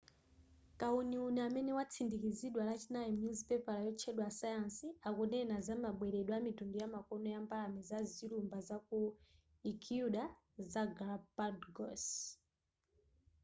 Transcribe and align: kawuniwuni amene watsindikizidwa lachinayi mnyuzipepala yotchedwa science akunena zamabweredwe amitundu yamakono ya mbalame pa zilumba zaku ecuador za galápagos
kawuniwuni 0.79 1.39
amene 1.47 1.71
watsindikizidwa 1.79 2.61
lachinayi 2.69 3.09
mnyuzipepala 3.13 3.79
yotchedwa 3.87 4.27
science 4.39 4.85
akunena 5.07 5.55
zamabweredwe 5.65 6.33
amitundu 6.39 6.75
yamakono 6.83 7.25
ya 7.35 7.39
mbalame 7.45 7.81
pa 7.89 7.99
zilumba 8.11 8.57
zaku 8.67 8.99
ecuador 9.71 10.27
za 10.71 10.81
galápagos 10.97 12.05